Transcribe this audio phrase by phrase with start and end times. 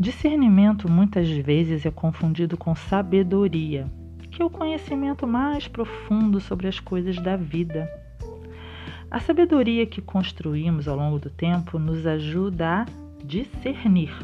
[0.00, 3.86] Discernimento muitas vezes é confundido com sabedoria,
[4.30, 7.86] que é o conhecimento mais profundo sobre as coisas da vida.
[9.10, 12.86] A sabedoria que construímos ao longo do tempo nos ajuda a
[13.22, 14.16] discernir.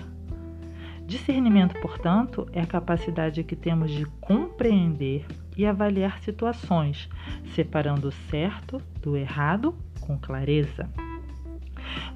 [1.04, 5.26] Discernimento, portanto, é a capacidade que temos de compreender
[5.58, 7.06] e avaliar situações,
[7.54, 10.88] separando o certo do errado com clareza.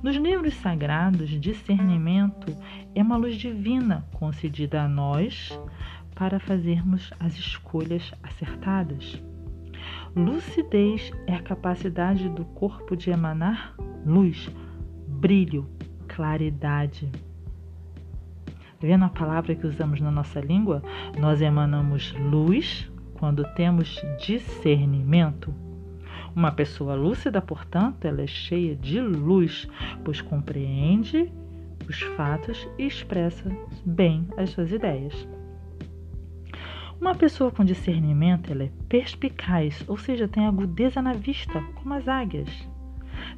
[0.02, 2.56] Nos livros sagrados, discernimento
[2.94, 5.60] é uma luz divina concedida a nós
[6.14, 9.22] para fazermos as escolhas acertadas.
[10.16, 13.74] Lucidez é a capacidade do corpo de emanar
[14.06, 14.48] luz,
[15.06, 15.68] brilho,
[16.08, 17.10] claridade.
[18.80, 20.82] Vendo a palavra que usamos na nossa língua,
[21.18, 25.54] nós emanamos luz quando temos discernimento.
[26.34, 29.68] Uma pessoa lúcida, portanto, ela é cheia de luz,
[30.04, 31.32] pois compreende
[31.88, 33.50] os fatos e expressa
[33.84, 35.28] bem as suas ideias.
[37.00, 42.06] Uma pessoa com discernimento ela é perspicaz, ou seja, tem agudeza na vista, como as
[42.06, 42.68] águias.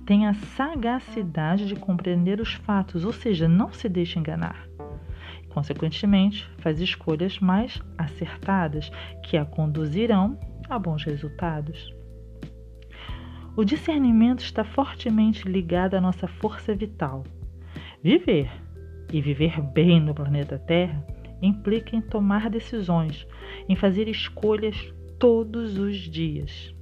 [0.04, 4.66] Tem a sagacidade de compreender os fatos, ou seja, não se deixa enganar.
[5.48, 8.90] Consequentemente, faz escolhas mais acertadas
[9.22, 11.94] que a conduzirão a bons resultados.
[13.54, 17.22] O discernimento está fortemente ligado à nossa força vital.
[18.02, 18.50] Viver
[19.12, 21.06] e viver bem no planeta Terra
[21.42, 23.26] implica em tomar decisões,
[23.68, 26.74] em fazer escolhas todos os dias.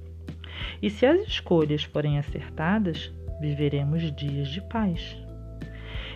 [0.81, 5.17] E se as escolhas forem acertadas, viveremos dias de paz.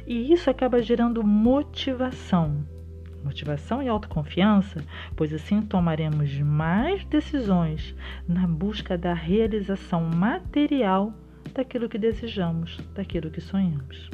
[0.08, 2.66] E isso acaba gerando motivação.
[3.26, 7.96] Motivação e autoconfiança, pois assim tomaremos mais decisões
[8.28, 11.12] na busca da realização material
[11.52, 14.12] daquilo que desejamos, daquilo que sonhamos.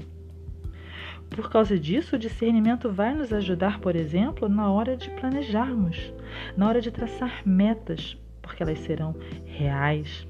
[1.30, 6.14] Por causa disso, o discernimento vai nos ajudar, por exemplo, na hora de planejarmos,
[6.56, 9.14] na hora de traçar metas, porque elas serão
[9.46, 10.26] reais.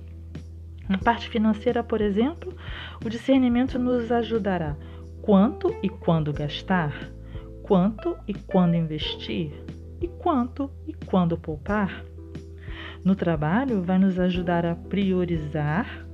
[0.89, 2.51] Na parte financeira, por exemplo,
[3.05, 4.75] o discernimento nos ajudará
[5.21, 7.11] quanto e quando gastar,
[7.71, 9.49] quanto e quando investir
[10.01, 12.03] e quanto e quando poupar.
[13.01, 16.05] No trabalho, vai nos ajudar a priorizar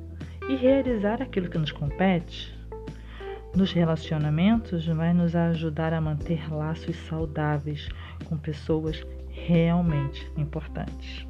[0.47, 2.55] e realizar aquilo que nos compete.
[3.55, 7.89] Nos relacionamentos, vai nos ajudar a manter laços saudáveis
[8.25, 11.25] com pessoas realmente importantes.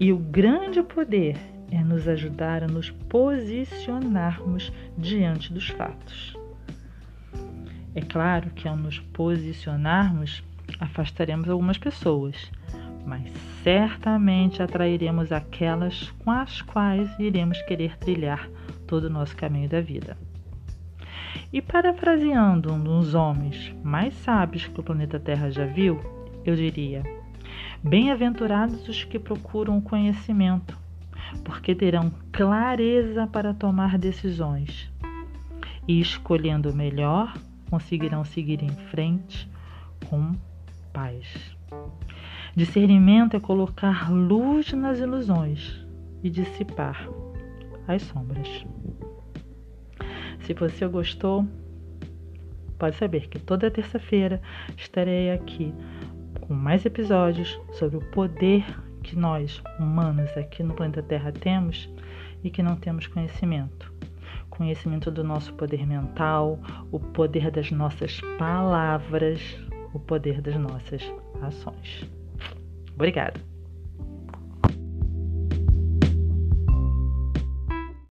[0.00, 1.36] E o grande poder
[1.70, 6.36] é nos ajudar a nos posicionarmos diante dos fatos.
[7.98, 10.44] É claro que ao nos posicionarmos,
[10.78, 12.48] afastaremos algumas pessoas,
[13.04, 13.28] mas
[13.64, 18.48] certamente atrairemos aquelas com as quais iremos querer trilhar
[18.86, 20.16] todo o nosso caminho da vida.
[21.52, 25.98] E parafraseando um dos homens mais sábios que o planeta Terra já viu,
[26.44, 27.02] eu diria:
[27.82, 30.78] Bem-aventurados os que procuram o conhecimento,
[31.44, 34.88] porque terão clareza para tomar decisões
[35.88, 37.34] e, escolhendo o melhor,
[37.70, 39.48] conseguirão seguir em frente
[40.08, 40.32] com
[40.92, 41.56] paz.
[42.56, 45.86] Discernimento é colocar luz nas ilusões
[46.22, 47.08] e dissipar
[47.86, 48.66] as sombras.
[50.40, 51.46] Se você gostou,
[52.78, 54.40] pode saber que toda terça-feira
[54.76, 55.74] estarei aqui
[56.40, 58.64] com mais episódios sobre o poder
[59.02, 61.88] que nós, humanos, aqui no planeta Terra temos
[62.42, 63.92] e que não temos conhecimento
[64.50, 66.58] conhecimento do nosso poder mental,
[66.90, 69.40] o poder das nossas palavras,
[69.92, 71.02] o poder das nossas
[71.42, 72.08] ações.
[72.94, 73.57] Obrigada!